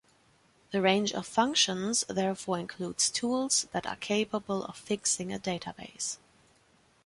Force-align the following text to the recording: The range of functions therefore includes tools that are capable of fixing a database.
The 0.71 0.81
range 0.81 1.13
of 1.13 1.27
functions 1.27 2.03
therefore 2.09 2.57
includes 2.57 3.11
tools 3.11 3.67
that 3.71 3.85
are 3.85 3.97
capable 3.97 4.63
of 4.65 4.75
fixing 4.75 5.31
a 5.31 5.37
database. 5.37 6.17